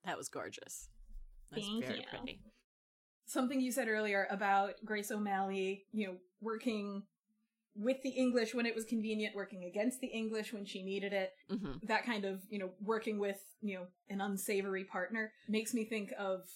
that 0.08 0.18
was 0.18 0.30
gorgeous. 0.30 0.90
That's 1.52 1.66
Thank 1.66 1.86
very 1.86 2.00
you. 2.00 2.06
pretty. 2.10 2.42
Something 3.26 3.60
you 3.60 3.72
said 3.72 3.90
earlier 3.90 4.26
about 4.32 4.74
Grace 4.86 5.12
O'Malley, 5.12 5.84
you 5.92 6.08
know, 6.08 6.16
working 6.42 7.04
with 7.76 8.02
the 8.02 8.10
English 8.10 8.56
when 8.56 8.66
it 8.66 8.74
was 8.74 8.86
convenient, 8.86 9.36
working 9.36 9.66
against 9.66 10.00
the 10.00 10.08
English 10.08 10.54
when 10.54 10.66
she 10.66 10.82
needed 10.82 11.14
it. 11.14 11.34
Mm-hmm. 11.52 11.86
That 11.86 12.06
kind 12.06 12.26
of, 12.26 12.42
you 12.50 12.58
know, 12.58 12.72
working 12.82 13.20
with, 13.20 13.40
you 13.62 13.76
know, 13.76 13.88
an 14.10 14.22
unsavory 14.22 14.86
partner 14.86 15.32
makes 15.48 15.74
me 15.74 15.84
think 15.84 16.12
of 16.18 16.48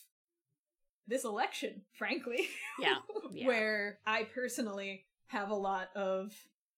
this 1.07 1.25
election, 1.25 1.81
frankly. 1.97 2.47
Yeah. 2.79 2.95
yeah. 3.31 3.47
where 3.47 3.99
I 4.07 4.23
personally 4.23 5.05
have 5.27 5.49
a 5.49 5.55
lot 5.55 5.89
of 5.95 6.31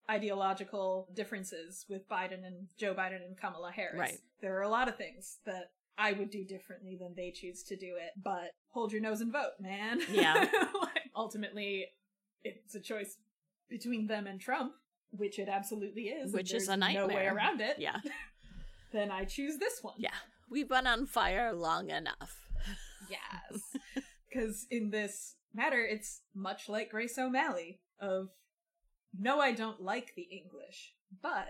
ideological 0.10 1.08
differences 1.13 1.86
with 1.88 2.10
Biden 2.10 2.46
and 2.46 2.68
Joe 2.77 2.94
Biden 2.94 3.25
and 3.25 3.38
Kamala 3.39 3.72
Harris. 3.72 4.00
Right. 4.00 4.20
There 4.42 4.58
are 4.58 4.63
a 4.63 4.70
lot 4.70 4.89
of 4.89 4.98
things 4.98 5.38
that 5.46 5.72
I 5.97 6.13
would 6.13 6.29
do 6.29 6.43
differently 6.43 6.97
than 7.00 7.13
they 7.15 7.31
choose 7.31 7.63
to 7.63 7.75
do 7.75 7.95
it. 7.97 8.12
But 8.21 8.51
hold 8.69 8.91
your 8.91 9.01
nose 9.01 9.21
and 9.21 9.31
vote, 9.31 9.53
man. 9.59 10.01
Yeah. 10.09 10.33
like, 10.81 11.09
ultimately, 11.15 11.85
it's 12.43 12.75
a 12.75 12.79
choice 12.79 13.17
between 13.69 14.07
them 14.07 14.27
and 14.27 14.39
Trump, 14.39 14.73
which 15.12 15.39
it 15.39 15.50
absolutely 15.50 16.03
is. 16.03 16.33
Which 16.33 16.53
is 16.53 16.67
a 16.67 16.77
nightmare. 16.77 17.07
No 17.07 17.15
way 17.15 17.27
around 17.27 17.62
it. 17.62 17.77
Yeah. 17.79 17.97
then 18.91 19.12
I 19.12 19.25
choose 19.25 19.57
this 19.57 19.79
one. 19.81 19.95
Yeah. 19.97 20.09
We've 20.50 20.69
been 20.69 20.88
on 20.88 21.05
fire 21.05 21.53
long 21.53 21.89
enough. 21.89 22.38
yes. 23.09 23.62
Because 24.29 24.65
in 24.69 24.89
this 24.89 25.35
matter, 25.53 25.83
it's 25.83 26.21
much 26.35 26.69
like 26.69 26.91
Grace 26.91 27.17
O'Malley 27.17 27.79
of, 28.00 28.29
no, 29.17 29.39
I 29.39 29.51
don't 29.51 29.81
like 29.81 30.13
the 30.15 30.23
English, 30.23 30.93
but 31.21 31.47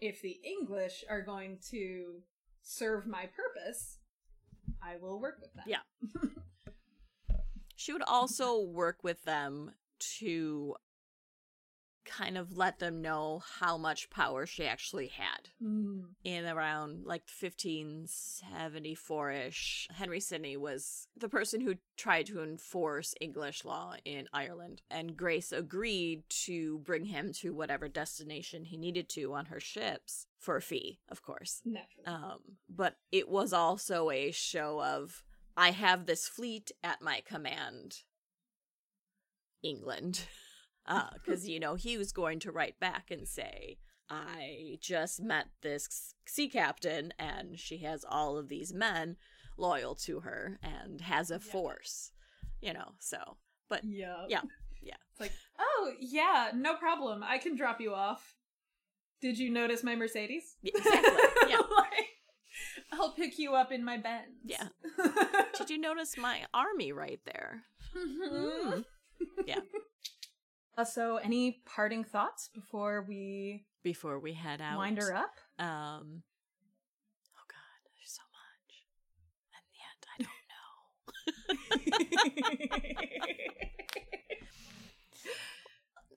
if 0.00 0.22
the 0.22 0.40
English 0.44 1.04
are 1.08 1.22
going 1.22 1.58
to 1.70 2.22
serve 2.62 3.06
my 3.06 3.28
purpose, 3.36 3.98
I 4.82 4.96
will 5.00 5.20
work 5.20 5.38
with 5.40 5.52
them. 5.54 5.64
Yeah. 5.66 5.80
she 7.76 7.92
would 7.92 8.02
also 8.06 8.60
work 8.60 9.02
with 9.02 9.22
them 9.24 9.72
to 10.18 10.74
kind 12.10 12.36
of 12.36 12.56
let 12.56 12.80
them 12.80 13.00
know 13.00 13.40
how 13.60 13.78
much 13.78 14.10
power 14.10 14.44
she 14.44 14.66
actually 14.66 15.06
had 15.06 15.48
mm. 15.62 16.02
in 16.24 16.44
around 16.44 17.06
like 17.06 17.22
1574ish 17.26 19.88
henry 19.92 20.18
sidney 20.18 20.56
was 20.56 21.06
the 21.16 21.28
person 21.28 21.60
who 21.60 21.76
tried 21.96 22.26
to 22.26 22.42
enforce 22.42 23.14
english 23.20 23.64
law 23.64 23.94
in 24.04 24.26
ireland 24.32 24.82
and 24.90 25.16
grace 25.16 25.52
agreed 25.52 26.24
to 26.28 26.80
bring 26.80 27.04
him 27.04 27.32
to 27.32 27.54
whatever 27.54 27.86
destination 27.88 28.64
he 28.64 28.76
needed 28.76 29.08
to 29.08 29.32
on 29.32 29.46
her 29.46 29.60
ships 29.60 30.26
for 30.36 30.56
a 30.56 30.62
fee 30.62 30.98
of 31.08 31.22
course 31.22 31.62
Naturally. 31.64 32.06
um 32.06 32.40
but 32.68 32.96
it 33.12 33.28
was 33.28 33.52
also 33.52 34.10
a 34.10 34.32
show 34.32 34.82
of 34.82 35.22
i 35.56 35.70
have 35.70 36.06
this 36.06 36.26
fleet 36.26 36.72
at 36.82 37.00
my 37.00 37.22
command 37.24 37.98
england 39.62 40.24
because 40.86 41.44
uh, 41.44 41.48
you 41.48 41.60
know 41.60 41.74
he 41.74 41.96
was 41.96 42.12
going 42.12 42.38
to 42.38 42.50
write 42.50 42.78
back 42.80 43.10
and 43.10 43.28
say 43.28 43.78
i 44.08 44.76
just 44.80 45.20
met 45.20 45.46
this 45.62 46.14
sea 46.26 46.48
captain 46.48 47.12
and 47.18 47.58
she 47.58 47.78
has 47.78 48.04
all 48.08 48.36
of 48.36 48.48
these 48.48 48.72
men 48.72 49.16
loyal 49.56 49.94
to 49.94 50.20
her 50.20 50.58
and 50.62 51.00
has 51.02 51.30
a 51.30 51.34
yeah. 51.34 51.38
force 51.38 52.12
you 52.60 52.72
know 52.72 52.92
so 52.98 53.36
but 53.68 53.82
yeah 53.84 54.24
yeah 54.28 54.40
yeah 54.82 54.94
it's 55.12 55.20
like 55.20 55.32
oh 55.58 55.92
yeah 56.00 56.50
no 56.54 56.74
problem 56.74 57.22
i 57.22 57.38
can 57.38 57.54
drop 57.54 57.80
you 57.80 57.94
off 57.94 58.34
Did 59.20 59.38
you 59.38 59.50
notice 59.50 59.84
my 59.84 59.94
Mercedes? 59.96 60.56
Yeah, 60.62 60.72
exactly. 60.76 61.12
Yeah. 61.50 61.56
like, 61.76 62.08
I'll 62.92 63.12
pick 63.12 63.38
you 63.38 63.54
up 63.54 63.70
in 63.70 63.84
my 63.84 63.98
Benz. 63.98 64.32
Yeah. 64.42 64.68
Did 65.58 65.68
you 65.68 65.78
notice 65.78 66.16
my 66.16 66.44
army 66.54 66.90
right 66.92 67.20
there? 67.26 67.64
Mm. 67.94 68.84
Yeah. 69.46 69.60
Uh, 70.80 70.84
so, 70.84 71.16
any 71.18 71.60
parting 71.66 72.04
thoughts 72.04 72.48
before 72.48 73.04
we 73.06 73.66
Before 73.82 74.18
we 74.18 74.32
head 74.32 74.62
out, 74.62 74.78
wind 74.78 74.96
her 74.96 75.14
up? 75.14 75.34
Um. 75.58 76.22
Oh 77.36 77.44
God, 77.50 77.80
there's 77.84 78.16
so 78.16 78.22
much, 78.32 78.86
and 79.52 79.66
yet 79.76 80.06
I 80.08 80.24
don't 80.24 80.46
know. 80.48 81.84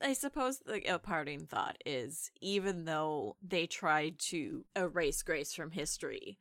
I 0.08 0.14
suppose 0.14 0.60
the 0.60 0.80
a 0.94 0.98
parting 0.98 1.44
thought 1.44 1.76
is 1.84 2.30
even 2.40 2.86
though 2.86 3.36
they 3.46 3.66
tried 3.66 4.18
to 4.30 4.64
erase 4.74 5.22
Grace 5.22 5.52
from 5.52 5.72
history, 5.72 6.38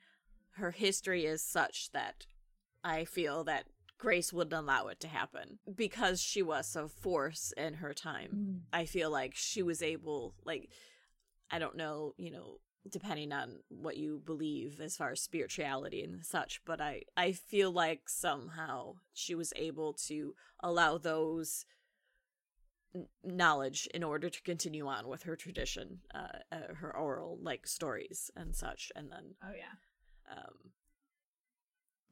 her 0.52 0.72
history 0.72 1.26
is 1.26 1.44
such 1.44 1.92
that 1.92 2.26
I 2.86 3.04
feel 3.04 3.44
that 3.44 3.66
Grace 4.04 4.34
wouldn't 4.34 4.54
allow 4.54 4.88
it 4.88 5.00
to 5.00 5.08
happen 5.08 5.60
because 5.74 6.22
she 6.22 6.42
was 6.42 6.76
a 6.76 6.90
force 6.90 7.54
in 7.56 7.76
her 7.76 7.94
time. 7.94 8.32
Mm. 8.36 8.60
I 8.74 8.84
feel 8.84 9.10
like 9.10 9.34
she 9.34 9.64
was 9.64 9.82
able, 9.82 10.36
like, 10.44 10.70
I 11.50 11.58
don't 11.58 11.78
know, 11.78 12.14
you 12.18 12.30
know, 12.30 12.58
depending 12.92 13.32
on 13.32 13.60
what 13.70 13.96
you 13.96 14.22
believe 14.26 14.82
as 14.82 14.98
far 14.98 15.12
as 15.12 15.22
spirituality 15.22 16.04
and 16.04 16.26
such, 16.26 16.60
but 16.66 16.82
I 16.82 17.04
I 17.16 17.32
feel 17.32 17.72
like 17.72 18.10
somehow 18.10 18.96
she 19.14 19.36
was 19.36 19.54
able 19.56 19.94
to 20.08 20.36
allow 20.60 20.98
those 20.98 21.64
n- 22.94 23.08
knowledge 23.24 23.88
in 23.94 24.04
order 24.04 24.30
to 24.30 24.42
continue 24.42 24.86
on 24.86 25.08
with 25.08 25.24
her 25.24 25.38
tradition, 25.38 26.02
uh, 26.14 26.40
uh 26.52 26.74
her 26.82 26.94
oral 26.94 27.40
like 27.42 27.68
stories 27.68 28.30
and 28.36 28.54
such, 28.54 28.92
and 28.98 29.10
then 29.10 29.36
oh 29.42 29.54
yeah. 29.56 30.36
um, 30.36 30.74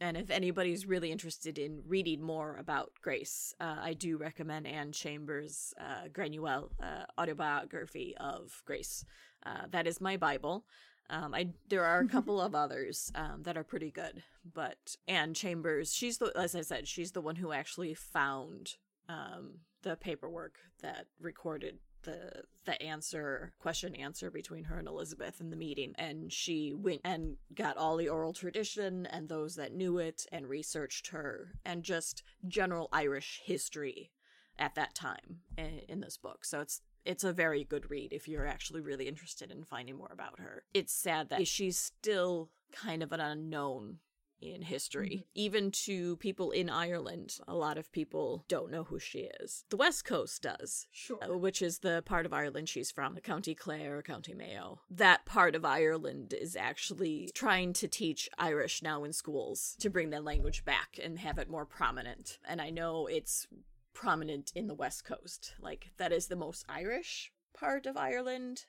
and 0.01 0.17
if 0.17 0.31
anybody's 0.31 0.87
really 0.87 1.11
interested 1.11 1.59
in 1.59 1.83
reading 1.87 2.23
more 2.23 2.57
about 2.59 2.91
Grace, 3.03 3.53
uh, 3.59 3.77
I 3.79 3.93
do 3.93 4.17
recommend 4.17 4.65
Anne 4.65 4.91
Chambers' 4.91 5.75
uh, 5.79 6.07
Granuaile 6.11 6.71
uh, 6.81 7.05
autobiography 7.21 8.15
of 8.19 8.63
Grace. 8.65 9.05
Uh, 9.45 9.67
that 9.69 9.85
is 9.85 10.01
my 10.01 10.17
Bible. 10.17 10.65
Um, 11.11 11.35
I 11.35 11.49
there 11.69 11.85
are 11.85 11.99
a 11.99 12.07
couple 12.15 12.41
of 12.41 12.55
others 12.55 13.11
um, 13.13 13.43
that 13.43 13.57
are 13.57 13.63
pretty 13.63 13.91
good, 13.91 14.23
but 14.53 14.95
Anne 15.07 15.35
Chambers, 15.35 15.93
she's 15.93 16.17
the 16.17 16.31
as 16.35 16.55
I 16.55 16.61
said, 16.61 16.87
she's 16.87 17.11
the 17.11 17.21
one 17.21 17.35
who 17.35 17.51
actually 17.51 17.93
found 17.93 18.77
um, 19.07 19.59
the 19.83 19.95
paperwork 19.95 20.55
that 20.81 21.05
recorded 21.19 21.77
the 22.03 22.43
the 22.65 22.81
answer 22.81 23.53
question 23.59 23.95
answer 23.95 24.29
between 24.29 24.65
her 24.65 24.77
and 24.77 24.87
Elizabeth 24.87 25.41
in 25.41 25.49
the 25.49 25.55
meeting. 25.55 25.93
And 25.97 26.31
she 26.31 26.73
went 26.73 27.01
and 27.03 27.37
got 27.55 27.77
all 27.77 27.97
the 27.97 28.09
oral 28.09 28.33
tradition 28.33 29.05
and 29.07 29.27
those 29.27 29.55
that 29.55 29.73
knew 29.73 29.97
it 29.97 30.25
and 30.31 30.47
researched 30.47 31.07
her 31.07 31.53
and 31.65 31.83
just 31.83 32.23
general 32.47 32.87
Irish 32.91 33.41
history 33.43 34.11
at 34.59 34.75
that 34.75 34.93
time 34.93 35.39
in, 35.57 36.01
this 36.01 36.17
book. 36.17 36.45
So 36.45 36.61
it's 36.61 36.81
it's 37.03 37.23
a 37.23 37.33
very 37.33 37.63
good 37.63 37.89
read 37.89 38.13
if 38.13 38.27
you're 38.27 38.45
actually 38.45 38.81
really 38.81 39.07
interested 39.07 39.49
in 39.49 39.63
finding 39.63 39.97
more 39.97 40.11
about 40.13 40.39
her. 40.39 40.63
It's 40.73 40.93
sad 40.93 41.29
that 41.29 41.47
she's 41.47 41.77
still 41.77 42.49
kind 42.71 43.01
of 43.01 43.11
an 43.11 43.19
unknown 43.19 43.97
in 44.41 44.63
history. 44.63 45.25
Even 45.35 45.71
to 45.71 46.15
people 46.17 46.51
in 46.51 46.69
Ireland, 46.69 47.37
a 47.47 47.53
lot 47.53 47.77
of 47.77 47.91
people 47.91 48.43
don't 48.47 48.71
know 48.71 48.83
who 48.83 48.99
she 48.99 49.29
is. 49.39 49.65
The 49.69 49.77
West 49.77 50.05
Coast 50.05 50.41
does, 50.41 50.87
Sure. 50.91 51.19
uh, 51.23 51.37
which 51.37 51.61
is 51.61 51.79
the 51.79 52.01
part 52.05 52.25
of 52.25 52.33
Ireland 52.33 52.69
she's 52.69 52.91
from, 52.91 53.15
County 53.17 53.53
Clare, 53.55 54.01
County 54.01 54.33
Mayo. 54.33 54.81
That 54.89 55.25
part 55.25 55.55
of 55.55 55.63
Ireland 55.65 56.33
is 56.33 56.55
actually 56.55 57.29
trying 57.33 57.73
to 57.73 57.87
teach 57.87 58.29
Irish 58.37 58.81
now 58.81 59.03
in 59.03 59.13
schools 59.13 59.75
to 59.79 59.89
bring 59.89 60.09
that 60.09 60.23
language 60.23 60.65
back 60.65 60.99
and 61.01 61.19
have 61.19 61.37
it 61.37 61.49
more 61.49 61.65
prominent. 61.65 62.39
And 62.47 62.61
I 62.61 62.69
know 62.69 63.07
it's 63.07 63.47
prominent 63.93 64.51
in 64.55 64.67
the 64.67 64.73
West 64.73 65.05
Coast. 65.05 65.53
Like, 65.59 65.91
that 65.97 66.11
is 66.11 66.27
the 66.27 66.35
most 66.35 66.65
Irish 66.67 67.31
part 67.53 67.85
of 67.85 67.97
Ireland, 67.97 68.65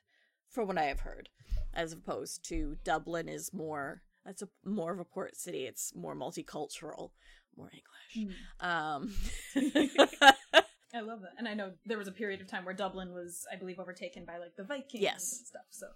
from 0.48 0.66
what 0.66 0.76
I 0.78 0.84
have 0.84 1.00
heard, 1.00 1.28
as 1.72 1.92
opposed 1.92 2.44
to 2.48 2.76
Dublin 2.84 3.28
is 3.28 3.52
more. 3.52 4.02
That's 4.24 4.42
a 4.42 4.48
more 4.64 4.92
of 4.92 5.00
a 5.00 5.04
port 5.04 5.36
city. 5.36 5.64
It's 5.66 5.94
more 5.94 6.14
multicultural, 6.14 7.10
more 7.56 7.70
English. 7.72 8.36
Um, 8.60 9.12
I 10.94 11.00
love 11.00 11.20
that. 11.22 11.32
And 11.38 11.48
I 11.48 11.54
know 11.54 11.72
there 11.86 11.98
was 11.98 12.08
a 12.08 12.12
period 12.12 12.40
of 12.40 12.46
time 12.48 12.64
where 12.64 12.74
Dublin 12.74 13.12
was, 13.12 13.46
I 13.52 13.56
believe, 13.56 13.78
overtaken 13.78 14.24
by 14.24 14.38
like 14.38 14.56
the 14.56 14.64
Vikings 14.64 15.02
Yes. 15.02 15.36
and 15.38 15.46
stuff. 15.46 15.62
So 15.70 15.86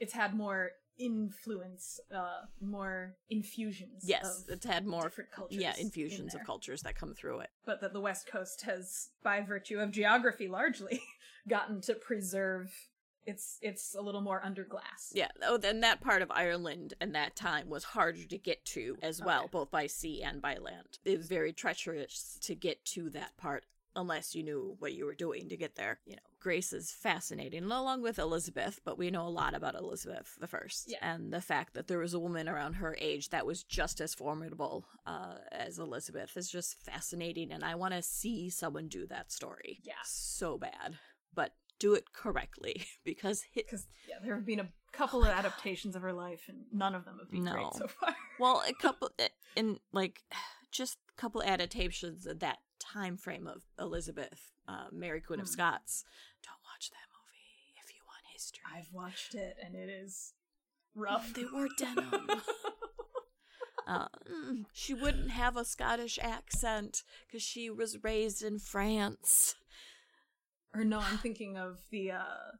it's 0.00 0.12
had 0.12 0.34
more 0.34 0.70
influence, 0.98 2.00
uh, 2.14 2.40
more 2.60 3.14
infusions. 3.30 4.02
yes, 4.04 4.44
it's 4.48 4.64
had 4.66 4.86
more 4.86 5.02
different 5.02 5.30
cultures. 5.30 5.58
yeah 5.60 5.74
in 5.74 5.86
infusions 5.86 6.34
of 6.34 6.42
cultures 6.44 6.82
that 6.82 6.96
come 6.96 7.14
through 7.14 7.40
it. 7.40 7.50
But 7.64 7.80
that 7.82 7.92
the 7.92 8.00
West 8.00 8.26
Coast 8.26 8.62
has, 8.62 9.10
by 9.22 9.40
virtue 9.42 9.78
of 9.78 9.90
geography 9.92 10.48
largely, 10.48 11.00
gotten 11.48 11.80
to 11.82 11.94
preserve 11.94 12.72
it's 13.26 13.58
it's 13.60 13.94
a 13.94 14.00
little 14.00 14.20
more 14.20 14.40
under 14.44 14.64
glass. 14.64 15.12
Yeah. 15.14 15.28
Oh, 15.42 15.56
then 15.58 15.80
that 15.80 16.00
part 16.00 16.22
of 16.22 16.30
Ireland 16.30 16.94
and 17.00 17.14
that 17.14 17.36
time 17.36 17.68
was 17.68 17.84
harder 17.84 18.24
to 18.24 18.38
get 18.38 18.64
to 18.66 18.96
as 19.02 19.20
well, 19.22 19.40
Okay. 19.44 19.48
both 19.52 19.70
by 19.70 19.86
sea 19.86 20.22
and 20.22 20.40
by 20.40 20.56
land. 20.56 20.98
It 21.04 21.18
was 21.18 21.26
very 21.28 21.52
treacherous 21.52 22.38
to 22.42 22.54
get 22.54 22.84
to 22.86 23.10
that 23.10 23.36
part 23.36 23.64
unless 23.94 24.34
you 24.34 24.42
knew 24.42 24.76
what 24.78 24.92
you 24.92 25.06
were 25.06 25.14
doing 25.14 25.48
to 25.48 25.56
get 25.56 25.74
there. 25.74 26.00
You 26.04 26.16
know, 26.16 26.22
Grace 26.38 26.74
is 26.74 26.92
fascinating, 26.92 27.64
along 27.64 28.02
with 28.02 28.18
Elizabeth, 28.18 28.78
but 28.84 28.98
we 28.98 29.10
know 29.10 29.26
a 29.26 29.30
lot 29.30 29.54
about 29.54 29.74
Elizabeth 29.74 30.36
the 30.38 30.46
First, 30.46 30.90
Yeah. 30.90 30.98
and 31.00 31.32
the 31.32 31.40
fact 31.40 31.72
that 31.72 31.86
there 31.88 31.98
was 31.98 32.12
a 32.12 32.18
woman 32.18 32.46
around 32.46 32.74
her 32.74 32.94
age 33.00 33.30
that 33.30 33.46
was 33.46 33.64
just 33.64 34.00
as 34.02 34.14
formidable 34.14 34.84
uh, 35.06 35.38
as 35.50 35.78
Elizabeth 35.78 36.36
is 36.36 36.50
just 36.50 36.78
fascinating, 36.78 37.50
and 37.50 37.64
I 37.64 37.74
want 37.74 37.94
to 37.94 38.02
see 38.02 38.50
someone 38.50 38.88
do 38.88 39.06
that 39.06 39.32
story. 39.32 39.80
Yeah. 39.82 39.94
so 40.04 40.58
bad, 40.58 40.98
but 41.34 41.54
do 41.78 41.94
it 41.94 42.12
correctly 42.12 42.84
because 43.04 43.42
hit 43.52 43.66
Because 43.66 43.86
yeah, 44.08 44.16
there 44.22 44.34
have 44.34 44.46
been 44.46 44.60
a 44.60 44.68
couple 44.92 45.22
of 45.22 45.28
adaptations 45.28 45.94
of 45.96 46.02
her 46.02 46.12
life, 46.12 46.44
and 46.48 46.64
none 46.72 46.94
of 46.94 47.04
them 47.04 47.18
have 47.18 47.30
been 47.30 47.44
No. 47.44 47.52
great 47.52 47.74
so 47.74 47.86
far. 47.88 48.14
Well, 48.40 48.62
a 48.68 48.72
couple 48.74 49.10
in 49.54 49.78
like 49.92 50.22
just 50.70 50.98
a 51.16 51.20
couple 51.20 51.42
adaptations 51.42 52.26
of 52.26 52.40
that 52.40 52.58
time 52.78 53.16
frame 53.16 53.46
of 53.46 53.62
Elizabeth, 53.78 54.52
uh, 54.68 54.86
Mary 54.92 55.20
Queen 55.20 55.40
of 55.40 55.46
Hmm. 55.46 55.52
Scots. 55.52 56.04
Don't 56.42 56.60
watch 56.72 56.90
that 56.90 57.08
movie 57.10 57.74
if 57.82 57.94
you 57.94 58.00
want 58.06 58.22
history. 58.32 58.62
I've 58.74 58.92
watched 58.92 59.34
it, 59.34 59.56
and 59.64 59.74
it 59.74 59.88
is 59.88 60.34
rough. 60.94 61.32
They 61.34 61.44
wore 61.52 61.68
denim. 61.78 62.10
uh, 63.86 64.08
mm, 64.30 64.64
she 64.72 64.94
wouldn't 64.94 65.30
have 65.30 65.56
a 65.56 65.64
Scottish 65.64 66.18
accent 66.20 67.02
because 67.26 67.42
she 67.42 67.70
was 67.70 68.02
raised 68.02 68.42
in 68.42 68.58
France. 68.58 69.54
Or 70.76 70.84
no, 70.84 70.98
I'm 71.00 71.16
thinking 71.18 71.56
of 71.56 71.78
the 71.90 72.12
uh 72.12 72.52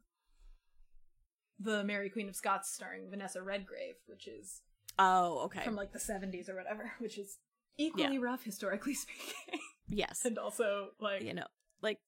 the 1.59 1.85
Mary 1.85 2.11
Queen 2.11 2.29
of 2.29 2.37
Scots 2.37 2.73
starring 2.73 3.09
Vanessa 3.11 3.43
Redgrave, 3.43 3.95
which 4.07 4.27
is 4.27 4.61
Oh, 4.99 5.41
okay. 5.45 5.63
from 5.63 5.77
like 5.77 5.93
the 5.93 5.99
70s 5.99 6.49
or 6.49 6.55
whatever, 6.57 6.93
which 6.99 7.19
is 7.19 7.39
equally 7.77 8.19
rough 8.19 8.43
historically 8.43 8.95
speaking, 9.05 9.61
yes, 9.89 10.25
and 10.25 10.39
also 10.39 10.89
like 11.01 11.23
you 11.23 11.35
know, 11.35 11.47
like 11.83 11.99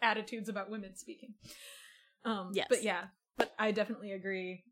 attitudes 0.00 0.48
about 0.48 0.70
women 0.70 0.96
speaking. 0.96 1.34
Um 2.24 2.52
Yes. 2.54 2.66
but 2.70 2.82
yeah, 2.82 3.04
but 3.36 3.52
I 3.58 3.72
definitely 3.72 4.12
agree 4.12 4.64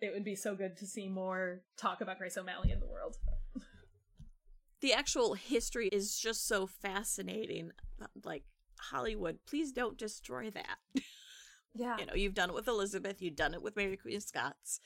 it 0.00 0.12
would 0.12 0.24
be 0.24 0.36
so 0.36 0.54
good 0.54 0.76
to 0.78 0.86
see 0.86 1.08
more 1.08 1.62
talk 1.76 2.00
about 2.00 2.18
Grace 2.18 2.36
O'Malley 2.36 2.70
in 2.70 2.78
the 2.80 2.86
world. 2.86 3.16
the 4.80 4.92
actual 4.92 5.34
history 5.34 5.88
is 5.88 6.16
just 6.18 6.46
so 6.46 6.66
fascinating. 6.66 7.70
Like 8.24 8.44
Hollywood, 8.90 9.38
please 9.46 9.72
don't 9.72 9.98
destroy 9.98 10.50
that. 10.50 10.78
Yeah. 11.76 11.96
you 11.98 12.06
know, 12.06 12.14
you've 12.14 12.34
done 12.34 12.50
it 12.50 12.54
with 12.54 12.68
Elizabeth, 12.68 13.20
you've 13.20 13.34
done 13.34 13.52
it 13.52 13.60
with 13.60 13.74
Mary 13.74 13.96
Queen 13.96 14.16
of 14.16 14.22
Scots. 14.22 14.78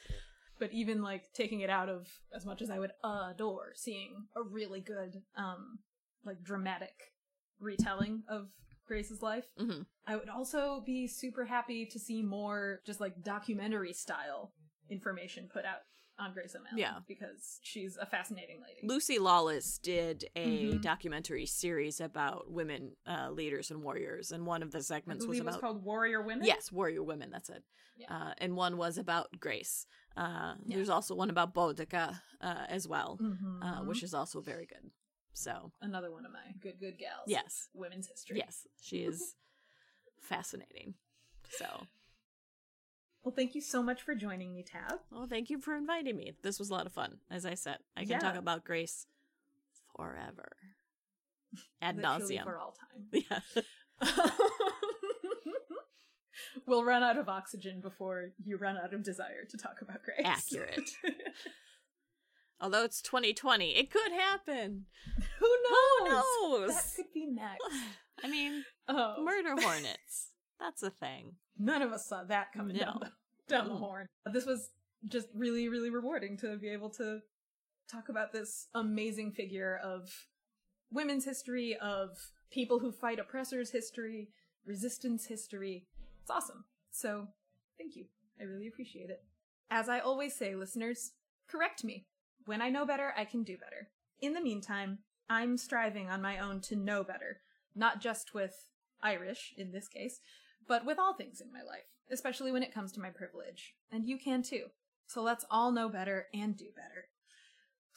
but 0.58 0.72
even 0.72 1.02
like 1.02 1.30
taking 1.34 1.61
it 1.61 1.68
out 1.68 1.90
of 1.90 2.08
as 2.34 2.46
much 2.46 2.62
as 2.62 2.70
I 2.70 2.78
would 2.78 2.92
adore 3.04 3.72
seeing 3.76 4.24
a 4.34 4.42
really 4.42 4.80
good 4.80 5.20
um 5.37 5.80
like 6.24 6.42
dramatic 6.42 7.12
retelling 7.61 8.22
of 8.26 8.48
Grace's 8.87 9.20
life. 9.20 9.44
Mhm. 9.61 9.84
I 10.06 10.16
would 10.16 10.30
also 10.30 10.82
be 10.87 11.06
super 11.06 11.44
happy 11.44 11.84
to 11.84 11.98
see 11.98 12.22
more 12.22 12.80
just 12.87 13.00
like 13.00 13.22
documentary 13.22 13.92
style 13.92 14.54
information 14.88 15.46
put 15.52 15.66
out 15.66 15.80
on 16.18 16.33
Grace 16.33 16.54
O'Malley. 16.54 16.81
Yeah. 16.81 16.98
Because 17.07 17.59
she's 17.62 17.96
a 17.96 18.07
fascinating 18.07 18.61
lady. 18.61 18.87
Lucy 18.87 19.18
Lawless 19.18 19.78
did 19.78 20.24
a 20.35 20.72
Mhm. 20.72 20.83
documentary 20.83 21.46
series 21.46 22.00
about 22.00 22.50
women 22.50 22.96
uh, 23.07 23.31
leaders 23.31 23.70
and 23.70 23.83
warriors, 23.83 24.33
and 24.33 24.44
one 24.46 24.62
of 24.62 24.70
the 24.72 24.83
segments 24.83 25.24
was 25.26 25.38
it 25.38 25.44
was 25.44 25.54
about 25.54 25.61
called 25.61 25.85
Warrior 25.85 26.22
Women. 26.22 26.44
yes, 26.46 26.72
warrior 26.72 27.02
women. 27.02 27.31
That's 27.31 27.50
it. 27.50 27.64
Yeah. 27.96 28.14
Uh, 28.16 28.35
and 28.38 28.57
one 28.57 28.76
was 28.76 28.98
about 28.98 29.28
Grace. 29.40 29.87
Uh, 30.16 30.54
Yeah. 30.64 30.76
There's 30.76 30.88
also 30.88 31.14
one 31.14 31.31
about 31.31 31.54
Boudica 31.54 32.20
uh, 32.40 32.66
as 32.68 32.87
well, 32.88 33.18
uh, 33.62 33.83
which 33.83 34.02
is 34.02 34.14
also 34.14 34.40
very 34.40 34.66
good. 34.66 34.90
So 35.33 35.72
another 35.81 36.11
one 36.11 36.24
of 36.26 36.33
my 36.33 36.52
good 36.61 36.81
good 36.81 36.98
gals. 36.98 37.24
yes, 37.28 37.68
Women's 37.74 38.09
history. 38.09 38.38
yes, 38.38 38.66
she 38.81 39.04
is 39.04 39.37
fascinating. 40.20 40.94
So 41.50 41.87
Well, 43.28 43.34
thank 43.36 43.54
you 43.54 43.60
so 43.60 43.82
much 43.82 44.00
for 44.00 44.14
joining 44.14 44.54
me, 44.54 44.62
Tab. 44.62 45.00
Well, 45.12 45.26
thank 45.28 45.50
you 45.50 45.60
for 45.60 45.76
inviting 45.76 46.16
me. 46.16 46.32
This 46.42 46.58
was 46.58 46.70
a 46.70 46.72
lot 46.72 46.86
of 46.86 46.94
fun. 46.94 47.18
As 47.30 47.44
I 47.44 47.52
said, 47.52 47.76
I 47.94 48.00
can 48.00 48.12
yeah. 48.12 48.18
talk 48.20 48.36
about 48.36 48.64
grace 48.64 49.04
forever. 49.94 50.56
Ad 51.82 51.98
nauseum. 51.98 52.44
For 52.44 52.56
all 52.58 52.72
time. 52.72 53.22
Yeah. 54.00 54.10
we'll 56.66 56.84
run 56.84 57.02
out 57.02 57.18
of 57.18 57.28
oxygen 57.28 57.82
before 57.82 58.30
you 58.42 58.56
run 58.56 58.78
out 58.78 58.94
of 58.94 59.02
desire 59.02 59.44
to 59.50 59.58
talk 59.58 59.82
about 59.82 60.02
grace. 60.02 60.24
Accurate. 60.24 60.88
Although 62.62 62.84
it's 62.84 63.02
2020, 63.02 63.72
it 63.76 63.90
could 63.90 64.12
happen. 64.12 64.86
Who 65.38 65.54
knows? 65.68 65.98
Who 65.98 66.60
knows? 66.60 66.74
That 66.74 66.84
could 66.96 67.12
be 67.12 67.26
next. 67.26 67.62
I 68.24 68.28
mean, 68.30 68.64
oh. 68.88 69.22
murder 69.22 69.54
hornets. 69.60 70.28
That's 70.60 70.82
a 70.82 70.90
thing. 70.90 71.34
None 71.58 71.82
of 71.82 71.92
us 71.92 72.06
saw 72.06 72.24
that 72.24 72.52
coming 72.52 72.76
no. 72.76 72.84
down, 72.84 72.98
the, 73.00 73.10
down 73.48 73.68
the 73.68 73.74
mm. 73.74 73.78
horn. 73.78 74.06
This 74.32 74.46
was 74.46 74.70
just 75.06 75.28
really, 75.34 75.68
really 75.68 75.90
rewarding 75.90 76.36
to 76.38 76.56
be 76.56 76.68
able 76.68 76.90
to 76.90 77.20
talk 77.90 78.08
about 78.08 78.32
this 78.32 78.68
amazing 78.74 79.32
figure 79.32 79.80
of 79.82 80.10
women's 80.92 81.24
history, 81.24 81.76
of 81.80 82.18
people 82.50 82.78
who 82.78 82.92
fight 82.92 83.18
oppressors' 83.18 83.70
history, 83.70 84.28
resistance 84.66 85.26
history. 85.26 85.86
It's 86.22 86.30
awesome. 86.30 86.64
So, 86.90 87.28
thank 87.78 87.96
you. 87.96 88.06
I 88.40 88.44
really 88.44 88.68
appreciate 88.68 89.10
it. 89.10 89.22
As 89.70 89.88
I 89.88 90.00
always 90.00 90.34
say, 90.34 90.54
listeners, 90.54 91.12
correct 91.48 91.84
me. 91.84 92.06
When 92.46 92.62
I 92.62 92.70
know 92.70 92.86
better, 92.86 93.12
I 93.16 93.24
can 93.24 93.42
do 93.42 93.56
better. 93.56 93.88
In 94.20 94.32
the 94.32 94.40
meantime, 94.40 94.98
I'm 95.28 95.58
striving 95.58 96.08
on 96.08 96.22
my 96.22 96.38
own 96.38 96.60
to 96.62 96.76
know 96.76 97.04
better, 97.04 97.40
not 97.74 98.00
just 98.00 98.34
with 98.34 98.70
Irish, 99.02 99.54
in 99.56 99.72
this 99.72 99.88
case, 99.88 100.20
but 100.68 100.85
with 100.85 100.98
all 100.98 101.14
things 101.14 101.40
in 101.40 101.52
my 101.52 101.62
life, 101.62 101.87
especially 102.11 102.52
when 102.52 102.62
it 102.62 102.72
comes 102.72 102.92
to 102.92 103.00
my 103.00 103.11
privilege. 103.11 103.74
And 103.90 104.07
you 104.07 104.18
can 104.18 104.42
too. 104.42 104.66
So 105.07 105.22
let's 105.22 105.46
all 105.50 105.72
know 105.72 105.88
better 105.88 106.26
and 106.35 106.57
do 106.57 106.66
better. 106.76 107.07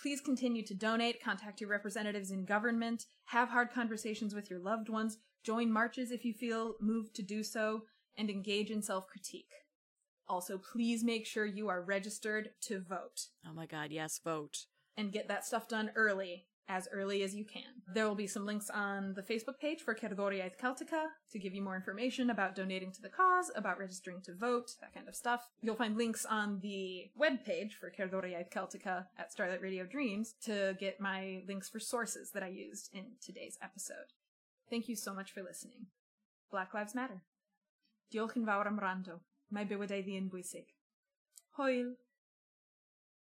Please 0.02 0.22
continue 0.22 0.66
to 0.66 0.74
donate, 0.74 1.24
contact 1.24 1.62
your 1.62 1.70
representatives 1.70 2.32
in 2.32 2.46
government, 2.46 3.06
have 3.26 3.50
hard 3.50 3.72
conversations 3.72 4.34
with 4.34 4.50
your 4.50 4.60
loved 4.60 4.90
ones, 4.90 5.18
join 5.44 5.72
marches 5.72 6.10
if 6.10 6.26
you 6.26 6.34
feel 6.34 6.76
moved 6.80 7.14
to 7.16 7.22
do 7.22 7.44
so, 7.44 7.84
and 8.18 8.30
engage 8.30 8.72
in 8.72 8.82
self 8.82 9.06
critique. 9.08 9.52
Also, 10.28 10.58
please 10.58 11.04
make 11.04 11.28
sure 11.28 11.46
you 11.46 11.68
are 11.68 11.82
registered 11.82 12.52
to 12.62 12.80
vote. 12.80 13.28
Oh 13.48 13.54
my 13.54 13.66
god, 13.66 13.92
yes, 13.92 14.20
vote. 14.24 14.66
And 14.98 15.12
get 15.12 15.28
that 15.28 15.46
stuff 15.46 15.68
done 15.68 15.92
early 15.96 16.46
as 16.72 16.88
early 16.94 17.22
as 17.22 17.36
you 17.36 17.44
can. 17.44 17.84
There 17.94 18.08
will 18.08 18.16
be 18.16 18.28
some 18.28 18.46
links 18.46 18.70
on 18.70 19.14
the 19.14 19.22
Facebook 19.22 19.60
page 19.60 19.82
for 19.82 19.94
Cerddoriaeth 19.94 20.58
Celtica 20.58 21.08
to 21.32 21.40
give 21.40 21.54
you 21.54 21.62
more 21.62 21.76
information 21.76 22.30
about 22.30 22.56
donating 22.56 22.94
to 22.94 23.02
the 23.02 23.10
cause, 23.10 23.52
about 23.56 23.78
registering 23.78 24.22
to 24.22 24.34
vote, 24.34 24.72
that 24.80 24.94
kind 24.94 25.10
of 25.10 25.16
stuff. 25.16 25.50
You'll 25.62 25.76
find 25.76 25.98
links 25.98 26.26
on 26.26 26.60
the 26.62 27.12
web 27.18 27.44
page 27.44 27.76
for 27.76 27.92
Cerddoriaeth 27.92 28.52
Celtica 28.52 29.08
at 29.18 29.34
Starlight 29.34 29.62
Radio 29.62 29.86
Dreams 29.86 30.34
to 30.46 30.78
get 30.80 31.02
my 31.02 31.42
links 31.46 31.70
for 31.70 31.82
sources 31.82 32.32
that 32.32 32.44
I 32.44 32.48
used 32.48 32.90
in 32.94 33.18
today's 33.22 33.58
episode. 33.62 34.16
Thank 34.70 34.88
you 34.88 34.96
so 34.96 35.14
much 35.14 35.34
for 35.34 35.44
listening. 35.44 35.88
Black 36.50 36.74
Lives 36.74 36.96
Matter. 36.96 37.24
Diolch 38.14 38.38
yn 38.40 38.48
fawr 38.48 38.68
am 38.68 38.80
rando. 38.80 39.20
Mae 39.52 39.68
bywyd 39.68 39.92
ei 39.92 40.04
ddyn 40.04 40.32
bwysig. 40.32 40.72
Hwyl! 41.58 41.94